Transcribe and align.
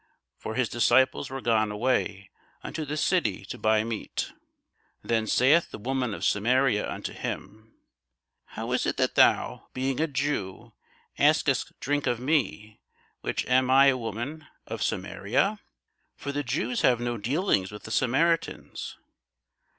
(For 0.35 0.55
his 0.55 0.67
disciples 0.67 1.29
were 1.29 1.41
gone 1.41 1.71
away 1.71 2.31
unto 2.63 2.85
the 2.85 2.97
city 2.97 3.45
to 3.45 3.57
buy 3.59 3.83
meat.) 3.83 4.31
Then 5.03 5.27
saith 5.27 5.69
the 5.69 5.77
woman 5.77 6.15
of 6.15 6.25
Samaria 6.25 6.89
unto 6.89 7.13
him, 7.13 7.75
How 8.45 8.71
is 8.71 8.87
it 8.87 8.97
that 8.97 9.13
thou, 9.13 9.67
being 9.75 9.99
a 10.01 10.07
Jew, 10.07 10.73
askest 11.19 11.79
drink 11.79 12.07
of 12.07 12.19
me, 12.19 12.81
which 13.19 13.45
am 13.45 13.69
a 13.69 13.93
woman 13.93 14.47
of 14.65 14.81
Samaria? 14.81 15.59
for 16.15 16.31
the 16.31 16.41
Jews 16.43 16.81
have 16.81 16.99
no 16.99 17.17
dealings 17.19 17.71
with 17.71 17.83
the 17.83 17.91
Samaritans. 17.91 18.97